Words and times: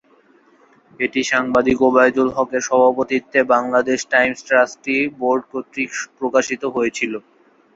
এটি 0.99 1.21
সাংবাদিক 1.31 1.77
ওবায়দুল 1.81 2.29
হকের 2.35 2.61
সভাপতিত্বে 2.69 3.39
বাংলাদেশ 3.53 3.99
টাইমস 4.11 4.39
ট্রাস্টি 4.47 4.97
বোর্ড 5.19 5.43
কর্তৃক 5.51 5.89
প্রকাশিত 6.17 6.63
হয়েছিল। 6.75 7.13